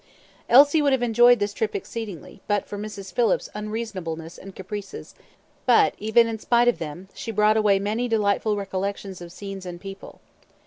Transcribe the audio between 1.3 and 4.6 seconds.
this trip exceedingly, but for Mrs. Phillips's unreasonableness and